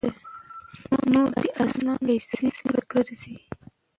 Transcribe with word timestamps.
نور 1.11 1.29
دې 1.41 1.49
اسانو 1.63 1.93
پسې 2.05 2.45
ګرځي؛ 2.91 3.35